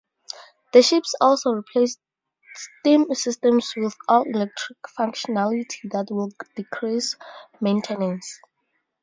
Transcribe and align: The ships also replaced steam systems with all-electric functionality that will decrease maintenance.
The 0.73 0.81
ships 0.81 1.13
also 1.21 1.51
replaced 1.51 1.99
steam 2.55 3.13
systems 3.13 3.75
with 3.77 3.95
all-electric 4.09 4.79
functionality 4.97 5.91
that 5.91 6.07
will 6.09 6.31
decrease 6.55 7.15
maintenance. 7.61 8.39